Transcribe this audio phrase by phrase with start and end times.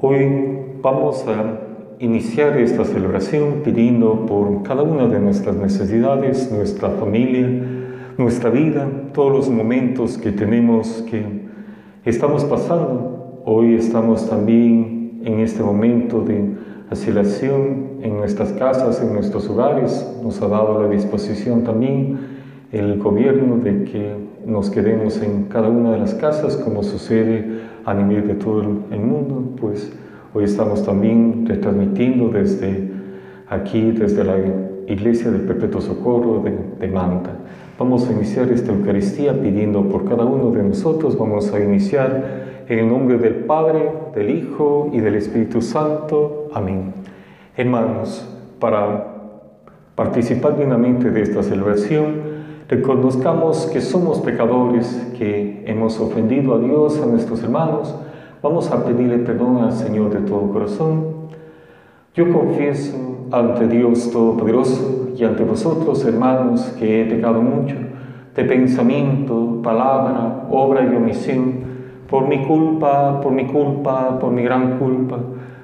[0.00, 0.28] Hoy
[0.80, 1.58] vamos a
[1.98, 7.48] iniciar esta celebración pidiendo por cada una de nuestras necesidades, nuestra familia,
[8.16, 11.24] nuestra vida, todos los momentos que tenemos que
[12.04, 13.42] estamos pasando.
[13.44, 16.44] Hoy estamos también en este momento de
[16.90, 20.08] asilación en nuestras casas, en nuestros hogares.
[20.22, 22.20] Nos ha dado la disposición también
[22.70, 24.14] el gobierno de que
[24.46, 27.57] nos quedemos en cada una de las casas, como sucede
[27.88, 29.90] a de todo el mundo, pues
[30.34, 32.90] hoy estamos también retransmitiendo desde
[33.48, 34.36] aquí, desde la
[34.86, 37.30] Iglesia del Perpetuo Socorro de, de Manta.
[37.78, 42.78] Vamos a iniciar esta Eucaristía pidiendo por cada uno de nosotros, vamos a iniciar en
[42.78, 46.48] el nombre del Padre, del Hijo y del Espíritu Santo.
[46.52, 46.92] Amén.
[47.56, 48.28] Hermanos,
[48.60, 49.14] para
[49.94, 52.27] participar plenamente de esta celebración,
[52.68, 57.94] reconozcamos que somos pecadores, que hemos ofendido a Dios, a nuestros hermanos,
[58.42, 61.18] vamos a pedirle perdón al Señor de todo corazón.
[62.14, 62.96] Yo confieso
[63.30, 67.74] ante Dios Todopoderoso y ante vosotros, hermanos, que he pecado mucho
[68.34, 71.54] de pensamiento, palabra, obra y omisión,
[72.08, 75.18] por mi culpa, por mi culpa, por mi gran culpa.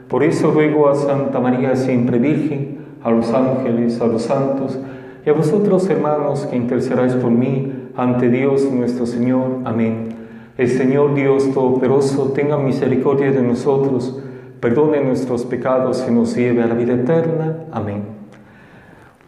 [0.09, 4.79] Por eso ruego a Santa María siempre Virgen, a los ángeles, a los santos,
[5.25, 9.61] y a vosotros, hermanos, que intercedáis por mí ante Dios nuestro Señor.
[9.65, 10.11] Amén.
[10.59, 14.21] El Señor Dios Todopoderoso tenga misericordia de nosotros,
[14.61, 17.65] perdone nuestros pecados y nos lleve a la vida eterna.
[17.73, 18.03] Amén.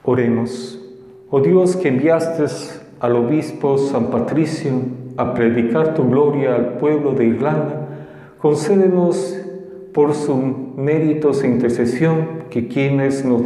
[0.05, 0.81] Oremos.
[1.31, 2.45] Oh Dios que enviaste
[3.01, 4.73] al obispo San Patricio
[5.17, 7.89] a predicar tu gloria al pueblo de Irlanda,
[8.39, 9.37] concédenos
[9.93, 10.37] por sus
[10.77, 13.43] méritos e intercesión que quienes nos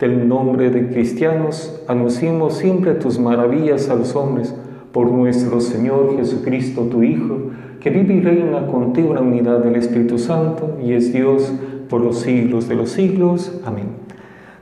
[0.00, 4.54] logremos del nombre de cristianos, anunciemos siempre tus maravillas a los hombres
[4.92, 9.76] por nuestro Señor Jesucristo, tu Hijo, que vive y reina contigo en la unidad del
[9.76, 11.52] Espíritu Santo y es Dios
[11.88, 13.60] por los siglos de los siglos.
[13.64, 13.88] Amén.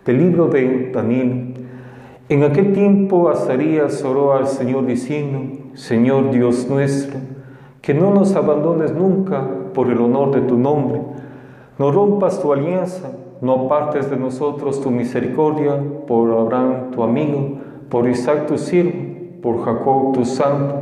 [0.05, 1.55] Del libro de Daniel.
[2.29, 7.19] En aquel tiempo Azarías oró al Señor diciendo, Señor Dios nuestro,
[7.81, 11.01] que no nos abandones nunca por el honor de tu nombre,
[11.79, 18.09] no rompas tu alianza no apartes de nosotros tu misericordia por Abraham tu amigo, por
[18.09, 18.93] Isaac tu siervo,
[19.41, 20.75] por Jacob tu santo,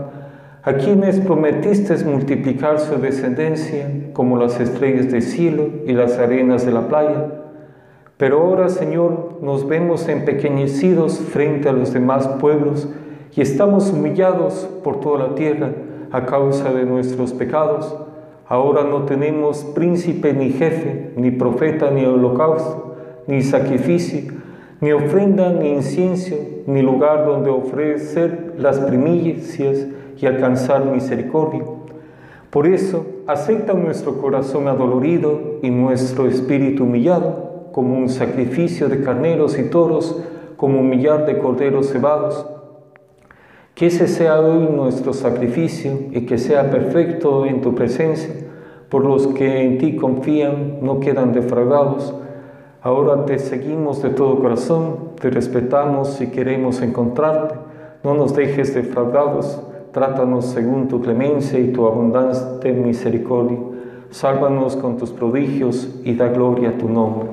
[0.63, 6.73] a quienes prometiste multiplicar su descendencia como las estrellas del cielo y las arenas de
[6.73, 7.27] la playa.
[8.17, 12.89] Pero ahora, Señor, nos vemos empequeñecidos frente a los demás pueblos
[13.35, 15.73] y estamos humillados por toda la tierra
[16.11, 17.95] a causa de nuestros pecados
[18.49, 22.95] Ahora no tenemos príncipe ni jefe, ni profeta, ni holocausto,
[23.27, 24.35] ni sacrificio,
[24.81, 26.37] ni ofrenda, ni incienso,
[26.67, 29.87] ni lugar donde ofrecer las primicias
[30.21, 31.65] y alcanzar misericordia.
[32.51, 39.59] Por eso, acepta nuestro corazón adolorido y nuestro espíritu humillado como un sacrificio de carneros
[39.59, 40.23] y toros,
[40.57, 42.47] como un millar de corderos cebados.
[43.77, 48.35] Que ese sea hoy nuestro sacrificio y que sea perfecto en tu presencia
[48.89, 52.15] por los que en ti confían no quedan defraudados.
[52.81, 57.57] Ahora te seguimos de todo corazón, te respetamos y queremos encontrarte.
[58.03, 59.61] No nos dejes defraudados,
[59.93, 63.59] trátanos según tu clemencia y tu abundante misericordia.
[64.09, 67.29] Sálvanos con tus prodigios y da gloria a tu nombre.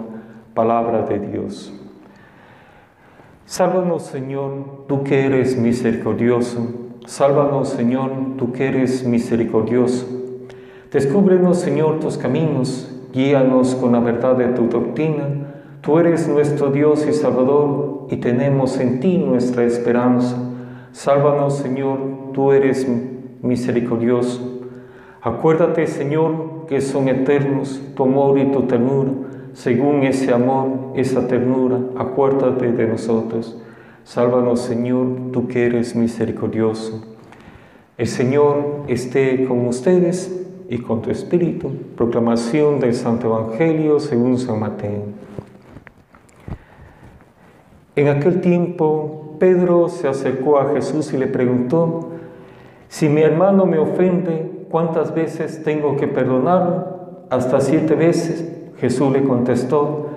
[0.53, 1.73] Palabra de Dios.
[3.53, 6.73] Sálvanos, Señor, tú que eres misericordioso.
[7.05, 10.07] Sálvanos, Señor, tú que eres misericordioso.
[10.91, 15.53] Descúbrenos, Señor, tus caminos, guíanos con la verdad de tu doctrina.
[15.81, 20.35] Tú eres nuestro Dios y Salvador, y tenemos en ti nuestra esperanza.
[20.91, 21.99] Sálvanos, Señor,
[22.33, 22.87] tú eres
[23.43, 24.63] misericordioso.
[25.21, 29.11] Acuérdate, Señor, que son eternos tu amor y tu ternura.
[29.53, 33.55] Según ese amor, esa ternura, acuérdate de nosotros.
[34.03, 37.03] Sálvanos, Señor, tú que eres misericordioso.
[37.97, 41.71] El Señor esté con ustedes y con tu espíritu.
[41.95, 45.03] Proclamación del Santo Evangelio según San Mateo.
[47.95, 52.09] En aquel tiempo, Pedro se acercó a Jesús y le preguntó,
[52.87, 57.25] si mi hermano me ofende, ¿cuántas veces tengo que perdonarlo?
[57.29, 58.52] Hasta siete veces.
[58.83, 60.07] Jesús le contestó,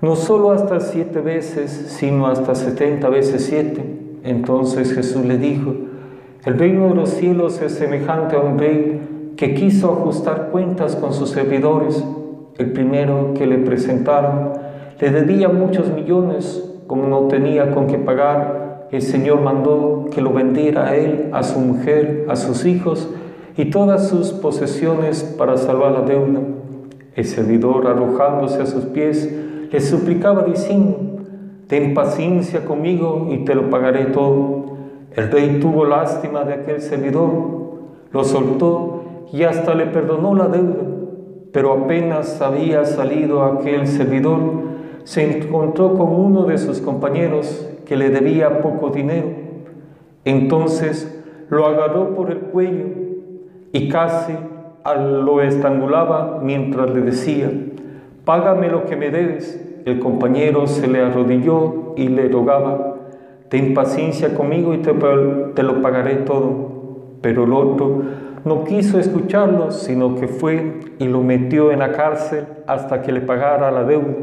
[0.00, 4.18] no solo hasta siete veces, sino hasta setenta veces siete.
[4.24, 5.72] Entonces Jesús le dijo,
[6.44, 11.12] el reino de los cielos es semejante a un rey que quiso ajustar cuentas con
[11.12, 12.04] sus servidores.
[12.58, 14.50] El primero que le presentaron
[14.98, 20.32] le debía muchos millones, como no tenía con qué pagar, el Señor mandó que lo
[20.32, 23.08] vendiera a él, a su mujer, a sus hijos
[23.56, 26.40] y todas sus posesiones para salvar la deuda.
[27.18, 29.28] El servidor, arrojándose a sus pies,
[29.72, 31.00] le suplicaba diciendo,
[31.66, 34.76] ten paciencia conmigo y te lo pagaré todo.
[35.16, 37.32] El rey tuvo lástima de aquel servidor,
[38.12, 40.76] lo soltó y hasta le perdonó la deuda.
[41.50, 44.38] Pero apenas había salido aquel servidor,
[45.02, 49.26] se encontró con uno de sus compañeros que le debía poco dinero.
[50.24, 51.20] Entonces
[51.50, 52.86] lo agarró por el cuello
[53.72, 54.34] y casi
[54.94, 57.50] lo estrangulaba mientras le decía,
[58.24, 59.64] págame lo que me debes.
[59.84, 62.96] El compañero se le arrodilló y le rogaba,
[63.48, 66.68] ten paciencia conmigo y te, te lo pagaré todo.
[67.22, 68.02] Pero el otro
[68.44, 73.20] no quiso escucharlo, sino que fue y lo metió en la cárcel hasta que le
[73.20, 74.14] pagara la deuda.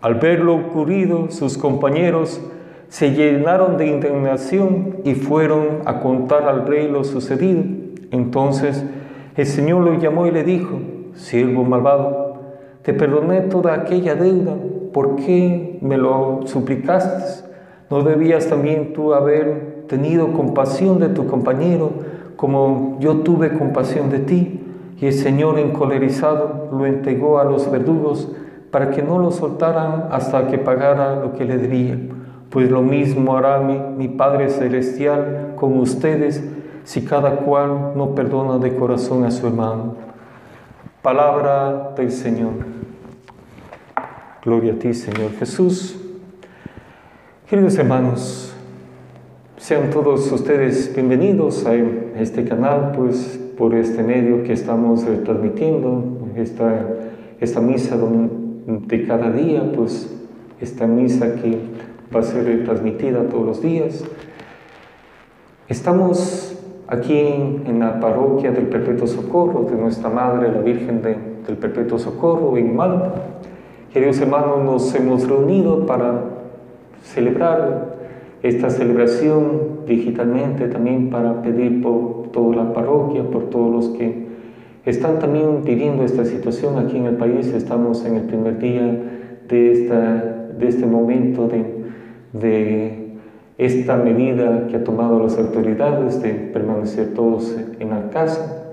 [0.00, 2.40] Al ver lo ocurrido, sus compañeros
[2.88, 7.62] se llenaron de indignación y fueron a contar al rey lo sucedido.
[8.10, 8.84] Entonces
[9.36, 10.78] el Señor lo llamó y le dijo,
[11.14, 12.34] siervo malvado,
[12.82, 14.54] te perdoné toda aquella deuda,
[14.92, 17.48] ¿por qué me lo suplicaste?
[17.90, 21.92] ¿No debías también tú haber tenido compasión de tu compañero
[22.36, 24.60] como yo tuve compasión de ti?
[25.00, 28.32] Y el Señor encolerizado lo entregó a los verdugos
[28.70, 31.98] para que no lo soltaran hasta que pagara lo que le debía.
[32.50, 36.42] Pues lo mismo hará mi, mi Padre Celestial con ustedes
[36.84, 39.96] si cada cual no perdona de corazón a su hermano.
[41.02, 42.52] Palabra del Señor.
[44.44, 45.96] Gloria a ti, Señor Jesús.
[47.48, 48.52] Queridos hermanos,
[49.56, 56.86] sean todos ustedes bienvenidos a este canal, pues por este medio que estamos transmitiendo, esta,
[57.40, 60.12] esta misa de cada día, pues
[60.60, 61.58] esta misa que
[62.14, 64.04] va a ser transmitida todos los días.
[65.68, 66.51] Estamos
[66.92, 72.56] aquí en, la parroquia del Perpetuo Socorro, de nuestra Madre, la Virgen del Perpetuo Socorro,
[72.58, 73.14] en Malta.
[73.94, 76.20] Queridos hermanos, nos hemos reunido para
[77.02, 77.96] celebrar
[78.42, 84.26] esta celebración digitalmente, también para pedir por toda la parroquia, por todos los que
[84.84, 87.46] están también viviendo esta situación aquí en el país.
[87.54, 89.02] Estamos en el primer día
[89.48, 91.64] de, esta, de este momento de,
[92.34, 93.01] de
[93.64, 98.64] esta medida que ha tomado las autoridades de permanecer todos en casa.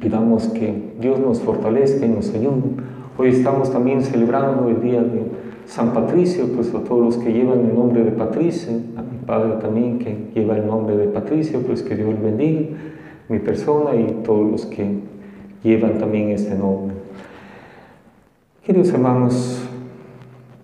[0.00, 2.62] Pidamos que Dios nos fortalezca y nos ayude.
[3.16, 5.22] Hoy estamos también celebrando el día de
[5.66, 9.52] San Patricio, pues a todos los que llevan el nombre de Patricio, a mi padre
[9.60, 12.76] también que lleva el nombre de Patricio, pues que Dios bendiga,
[13.28, 14.98] mi persona y todos los que
[15.62, 16.96] llevan también este nombre.
[18.64, 19.62] Queridos hermanos,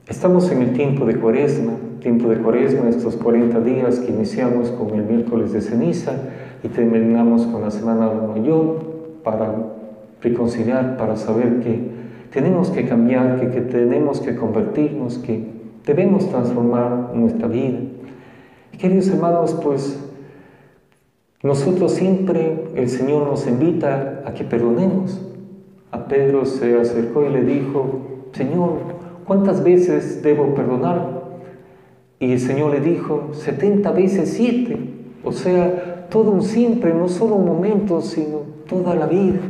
[0.08, 4.91] estamos en el tiempo de Cuaresma, tiempo de cuaresma, estos 40 días que iniciamos con
[4.99, 6.12] el miércoles de ceniza
[6.62, 8.79] y terminamos con la semana mayor
[9.23, 9.55] para
[10.20, 11.81] reconciliar, para saber que
[12.32, 15.44] tenemos que cambiar, que, que tenemos que convertirnos, que
[15.87, 17.79] debemos transformar nuestra vida.
[18.79, 19.99] queridos hermanos, pues
[21.43, 25.20] nosotros siempre, el Señor nos invita a que perdonemos.
[25.91, 28.79] A Pedro se acercó y le dijo, Señor,
[29.26, 31.19] ¿cuántas veces debo perdonar?
[32.20, 34.76] Y el Señor le dijo, 70 veces 7,
[35.25, 39.40] o sea, todo un siempre, no solo un momento, sino toda la vida.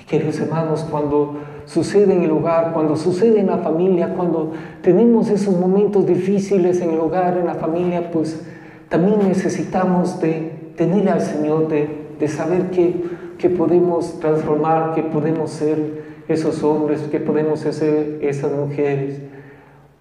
[0.00, 5.30] Y queridos hermanos, cuando sucede en el hogar, cuando sucede en la familia, cuando tenemos
[5.30, 8.40] esos momentos difíciles en el hogar, en la familia, pues
[8.88, 11.88] también necesitamos de tener al Señor, de,
[12.20, 13.02] de saber que,
[13.36, 19.18] que podemos transformar, que podemos ser esos hombres, que podemos ser esas mujeres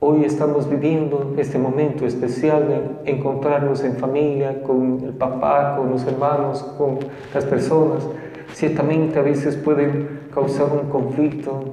[0.02, 2.70] Hoy estamos viviendo este momento especial
[3.04, 7.00] de encontrarnos en familia, con el papá, con los hermanos, con
[7.34, 8.08] las personas.
[8.54, 11.66] Ciertamente a veces puede causar un conflicto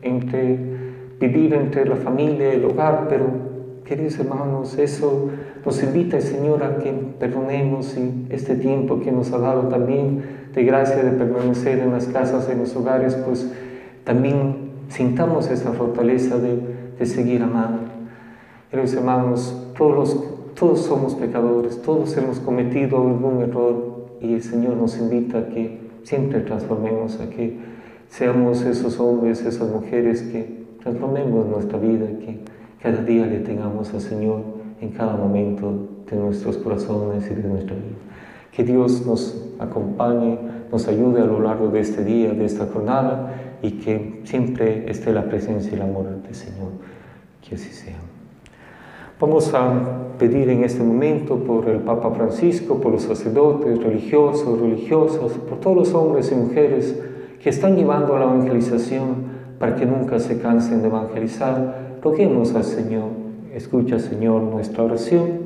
[0.00, 0.58] entre
[1.20, 3.26] vivir entre la familia y el hogar, pero
[3.84, 5.28] queridos hermanos, eso
[5.66, 10.22] nos invita Señor a que perdonemos y este tiempo que nos ha dado también
[10.54, 13.52] de gracia de permanecer en las casas, en los hogares, pues
[14.04, 17.80] también sintamos esa fortaleza de de seguir amando.
[18.70, 20.22] Queridos hermanos, todos,
[20.58, 25.80] todos somos pecadores, todos hemos cometido algún error y el Señor nos invita a que
[26.02, 27.58] siempre transformemos, a que
[28.08, 32.40] seamos esos hombres, esas mujeres que transformemos nuestra vida, que
[32.82, 34.42] cada día le tengamos al Señor
[34.80, 37.96] en cada momento de nuestros corazones y de nuestra vida.
[38.52, 40.38] Que Dios nos acompañe,
[40.70, 45.10] nos ayude a lo largo de este día, de esta jornada y que siempre esté
[45.10, 46.72] la presencia y el amor del Señor.
[47.40, 47.96] Que así sea.
[49.18, 55.32] Vamos a pedir en este momento por el Papa Francisco, por los sacerdotes, religiosos, religiosas,
[55.32, 57.00] por todos los hombres y mujeres
[57.42, 61.98] que están llevando a la evangelización para que nunca se cansen de evangelizar.
[62.02, 63.12] Roguemos al Señor.
[63.54, 65.44] Escucha, Señor, nuestra oración.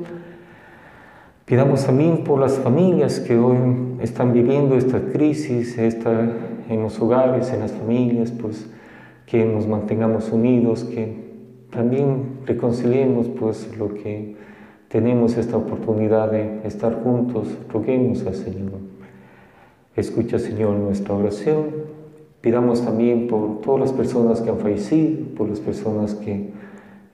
[1.45, 3.57] Pidamos también por las familias que hoy
[4.01, 6.27] están viviendo esta crisis, esta,
[6.69, 8.69] en los hogares, en las familias, pues
[9.25, 11.29] que nos mantengamos unidos, que
[11.71, 14.35] también reconciliemos pues lo que
[14.87, 17.47] tenemos esta oportunidad de estar juntos.
[17.71, 18.79] Roguemos al Señor.
[19.95, 21.65] Escucha, Señor, nuestra oración.
[22.41, 26.51] Pidamos también por todas las personas que han fallecido, por las personas que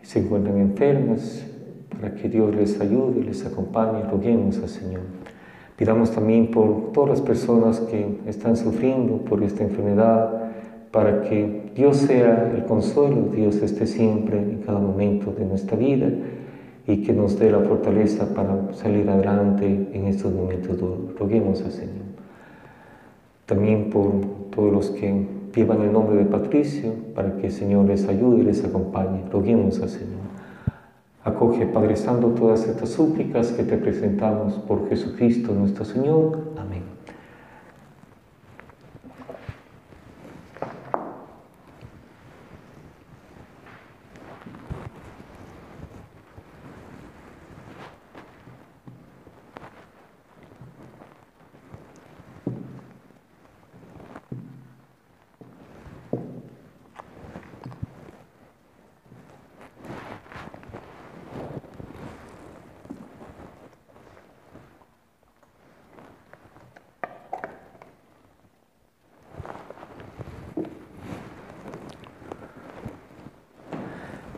[0.03, 1.45] se encuentran enfermas,
[1.89, 5.01] para que Dios les ayude, les acompañe, roguemos al Señor.
[5.75, 10.51] Pidamos también por todas las personas que están sufriendo por esta enfermedad,
[10.91, 16.09] para que Dios sea el consuelo, Dios esté siempre en cada momento de nuestra vida
[16.87, 21.19] y que nos dé la fortaleza para salir adelante en estos momentos duros.
[21.19, 22.05] Roguemos al Señor.
[23.45, 24.11] También por
[24.55, 28.43] todos los que vivan el nombre de Patricio, para que el Señor les ayude y
[28.43, 29.23] les acompañe.
[29.31, 30.24] Roguemos al Señor.
[31.25, 36.53] Acoge, Padre Santo, todas estas súplicas que te presentamos por Jesucristo nuestro Señor.
[36.55, 36.94] Amén.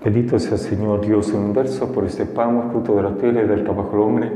[0.08, 3.92] Bendito sea Señor Dios universo por este pan, fruto de la tierra y del trabajo
[3.92, 4.32] del hombre,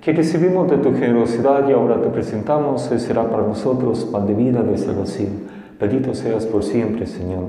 [0.00, 4.34] que recibimos de tu generosidad y ahora te presentamos, Él será para nosotros pan de
[4.34, 5.28] vida, de salvación.
[5.78, 7.44] Bendito seas por siempre, Señor.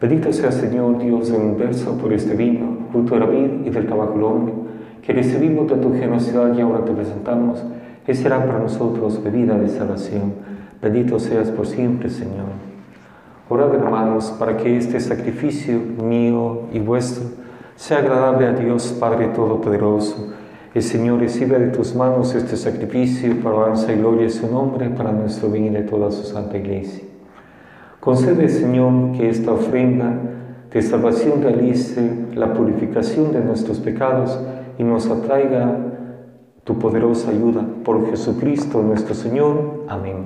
[0.00, 4.12] Bendito sea Señor Dios universo por este vino, fruto de la vida y del trabajo
[4.12, 4.54] del hombre,
[5.04, 7.64] que recibimos de tu generosidad y ahora te presentamos,
[8.06, 10.34] Él será para nosotros bebida de salvación.
[10.80, 12.71] Bendito seas por siempre, Señor.
[13.52, 17.24] Orad, hermanos, para que este sacrificio mío y vuestro
[17.76, 20.32] sea agradable a Dios Padre Todopoderoso.
[20.72, 24.88] El Señor reciba de tus manos este sacrificio para alabanza y gloria de su nombre,
[24.88, 27.04] para nuestro bien y de toda su santa iglesia.
[28.00, 30.18] Concede, Señor, que esta ofrenda
[30.72, 34.40] de salvación realice la purificación de nuestros pecados
[34.78, 35.76] y nos atraiga
[36.64, 37.66] tu poderosa ayuda.
[37.84, 39.84] Por Jesucristo nuestro Señor.
[39.88, 40.24] Amén.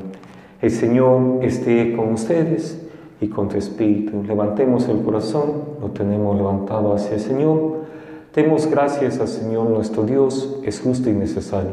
[0.63, 2.86] El Señor esté con ustedes
[3.21, 4.23] y con tu espíritu.
[4.23, 7.87] Levantemos el corazón, lo tenemos levantado hacia el Señor.
[8.35, 11.73] Demos gracias al Señor nuestro Dios, es justo y necesario.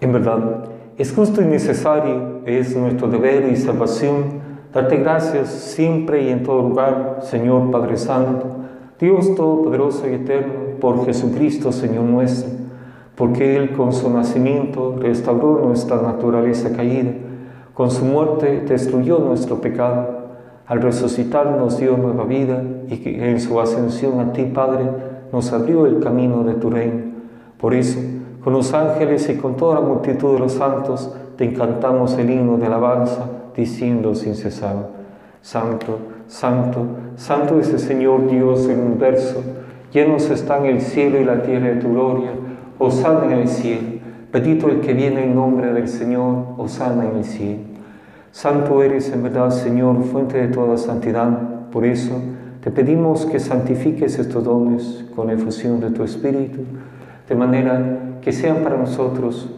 [0.00, 0.64] En verdad,
[0.96, 4.42] es justo y necesario, es nuestro deber y salvación
[4.72, 8.46] darte gracias siempre y en todo lugar, Señor Padre Santo,
[8.98, 12.50] Dios Todopoderoso y Eterno, por Jesucristo, Señor nuestro,
[13.14, 17.12] porque Él con su nacimiento restauró nuestra naturaleza caída,
[17.72, 20.23] con su muerte destruyó nuestro pecado
[20.66, 24.84] al resucitar nos dio nueva vida y que en su ascensión a ti, Padre,
[25.32, 27.02] nos abrió el camino de tu reino.
[27.58, 28.00] Por eso,
[28.42, 32.56] con los ángeles y con toda la multitud de los santos, te encantamos el himno
[32.56, 34.88] de alabanza, diciendo sin cesar,
[35.42, 39.42] Santo, Santo, Santo es el Señor Dios del universo,
[39.92, 42.30] llenos están el cielo y la tierra de tu gloria,
[42.78, 43.88] Osana en el cielo,
[44.32, 47.73] bendito el que viene en nombre del Señor, Osana en el cielo.
[48.34, 51.70] Santo eres en verdad, Señor, fuente de toda santidad.
[51.70, 52.20] Por eso
[52.62, 56.64] te pedimos que santifiques estos dones con la efusión de tu Espíritu,
[57.28, 59.48] de manera que sean para nosotros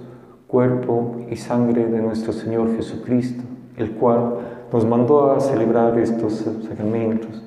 [0.46, 3.42] cuerpo y sangre de nuestro Señor Jesucristo,
[3.78, 4.34] el cual
[4.70, 7.42] nos mandó a celebrar estos sacramentos.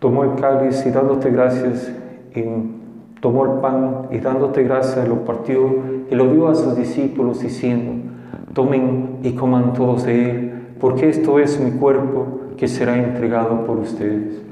[0.00, 1.92] Tomó el cáliz y dándote gracias
[2.34, 2.81] en
[3.22, 5.76] tomó el pan y dándote gracias lo partió
[6.10, 8.10] y lo dio a sus discípulos diciendo,
[8.52, 13.78] tomen y coman todos de él, porque esto es mi cuerpo que será entregado por
[13.78, 14.42] ustedes.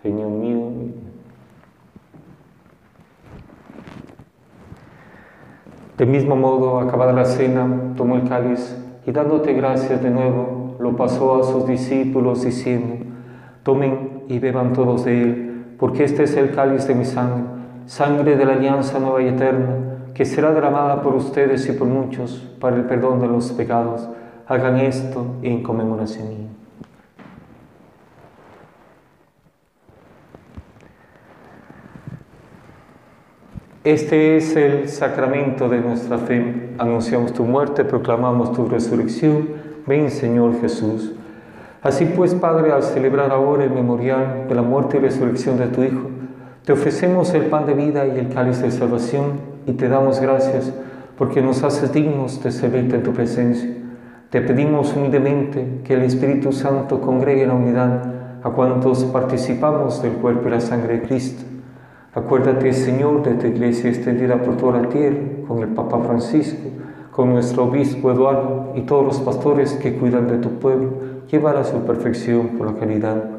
[0.00, 0.70] Señor mío.
[5.98, 8.76] De mismo modo, acabada la cena, tomó el cáliz
[9.08, 13.04] y dándote gracias de nuevo, lo pasó a sus discípulos diciendo,
[13.64, 17.57] tomen y beban todos de él, porque este es el cáliz de mi sangre
[17.88, 22.46] sangre de la alianza nueva y eterna, que será derramada por ustedes y por muchos
[22.60, 24.06] para el perdón de los pecados.
[24.46, 26.48] Hagan esto en conmemoración mía.
[33.84, 36.74] Este es el sacramento de nuestra fe.
[36.76, 39.48] Anunciamos tu muerte, proclamamos tu resurrección.
[39.86, 41.14] Ven, Señor Jesús.
[41.80, 45.82] Así pues, Padre, al celebrar ahora el memorial de la muerte y resurrección de tu
[45.82, 46.10] Hijo,
[46.68, 50.70] te ofrecemos el pan de vida y el cáliz de salvación y te damos gracias
[51.16, 53.70] porque nos haces dignos de servirte en tu presencia.
[54.28, 58.02] Te pedimos humildemente que el Espíritu Santo congregue en la unidad
[58.42, 61.42] a cuantos participamos del cuerpo y la sangre de Cristo
[62.14, 66.68] Acuérdate, Señor, de tu iglesia extendida por toda la tierra, con el Papa Francisco,
[67.10, 70.90] con nuestro obispo Eduardo y todos los pastores que cuidan de tu pueblo,
[71.30, 73.38] llévala a su perfección por la caridad.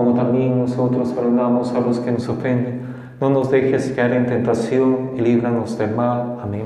[0.00, 2.80] como también nosotros perdonamos a los que nos ofenden.
[3.20, 6.38] No nos dejes caer en tentación y líbranos del mal.
[6.42, 6.64] Amén.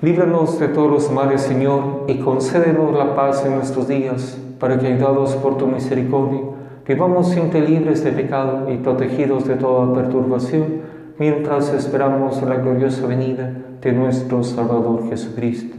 [0.00, 4.86] Líbranos de todos los males, Señor, y concédenos la paz en nuestros días, para que,
[4.86, 6.40] ayudados por tu misericordia,
[6.88, 10.80] vivamos siempre libres de pecado y protegidos de toda perturbación,
[11.18, 15.76] mientras esperamos la gloriosa venida de nuestro Salvador Jesucristo.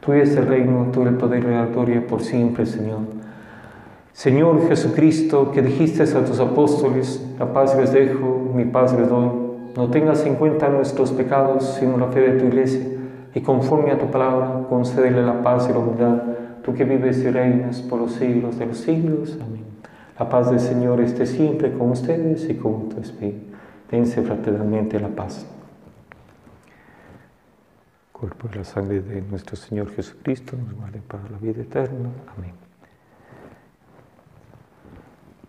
[0.00, 3.27] Tú es el reino, tú el poder y la gloria por siempre, Señor.
[4.18, 9.30] Señor Jesucristo, que dijiste a tus apóstoles, la paz les dejo, mi paz les doy.
[9.76, 12.84] No tengas en cuenta nuestros pecados, sino la fe de tu iglesia,
[13.32, 16.22] y conforme a tu palabra, concédele la paz y la humildad,
[16.64, 19.38] tú que vives y reinas por los siglos de los siglos.
[19.40, 19.62] Amén.
[20.18, 23.54] La paz del Señor esté siempre con ustedes y con tu espíritu.
[23.88, 25.46] Dense fraternalmente la paz.
[28.10, 32.10] Cuerpo y la sangre de nuestro Señor Jesucristo nos guarde para la vida eterna.
[32.36, 32.67] Amén.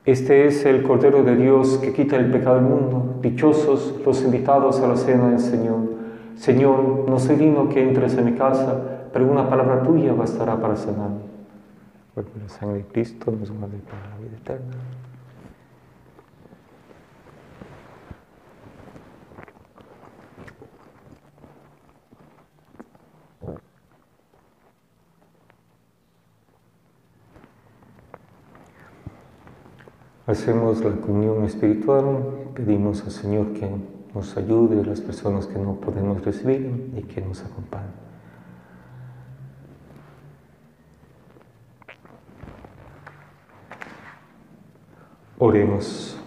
[0.10, 3.20] Este es el Cordero de Dios que quita el pecado del mundo.
[3.22, 5.82] Dichosos los invitados a la cena del Señor.
[6.36, 10.76] Señor, no soy digno que entres en mi casa, pero una palabra tuya bastará para
[10.76, 11.30] sanarme
[12.14, 14.76] cuerpo la sangre de Cristo nos guarde para la vida eterna.
[30.30, 33.68] Hacemos la comunión espiritual, pedimos al Señor que
[34.14, 37.88] nos ayude a las personas que no podemos recibir y que nos acompañe.
[45.40, 46.19] Oremos.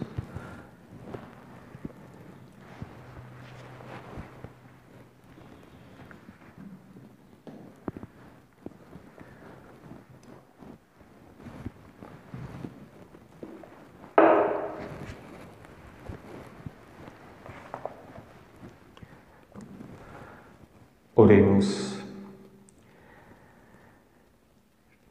[21.22, 22.04] Oremos.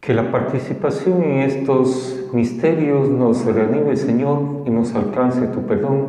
[0.02, 6.08] Que la participación en estos misterios nos reanime, Señor, y nos alcance tu perdón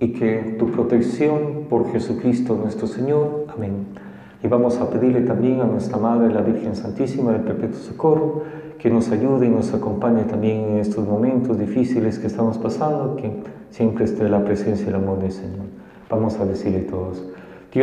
[0.00, 3.46] y que tu protección por Jesucristo nuestro Señor.
[3.54, 3.86] Amén.
[4.42, 8.42] Y vamos a pedirle también a nuestra Madre, la Virgen Santísima del Perpetuo Socorro,
[8.80, 13.30] que nos ayude y nos acompañe también en estos momentos difíciles que estamos pasando, que
[13.70, 15.66] siempre esté la presencia y el amor del Señor.
[16.10, 17.22] Vamos a decirle todos.